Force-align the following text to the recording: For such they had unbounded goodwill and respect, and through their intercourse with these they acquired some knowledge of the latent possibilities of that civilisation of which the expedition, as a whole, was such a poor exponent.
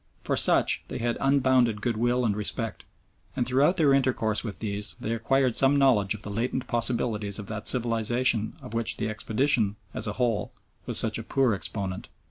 For 0.23 0.35
such 0.35 0.83
they 0.87 0.97
had 0.97 1.15
unbounded 1.21 1.79
goodwill 1.79 2.25
and 2.25 2.35
respect, 2.35 2.85
and 3.35 3.45
through 3.45 3.73
their 3.73 3.93
intercourse 3.93 4.43
with 4.43 4.57
these 4.57 4.95
they 4.99 5.13
acquired 5.13 5.55
some 5.55 5.75
knowledge 5.75 6.15
of 6.15 6.23
the 6.23 6.31
latent 6.31 6.65
possibilities 6.65 7.37
of 7.37 7.45
that 7.49 7.67
civilisation 7.67 8.55
of 8.63 8.73
which 8.73 8.97
the 8.97 9.07
expedition, 9.07 9.75
as 9.93 10.07
a 10.07 10.13
whole, 10.13 10.53
was 10.87 10.97
such 10.97 11.19
a 11.19 11.23
poor 11.23 11.53
exponent. 11.53 12.09